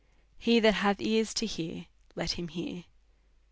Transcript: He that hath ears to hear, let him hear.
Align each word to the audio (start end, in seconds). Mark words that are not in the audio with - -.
He 0.39 0.59
that 0.61 0.73
hath 0.73 0.99
ears 0.99 1.31
to 1.35 1.45
hear, 1.45 1.85
let 2.15 2.31
him 2.31 2.47
hear. 2.47 2.85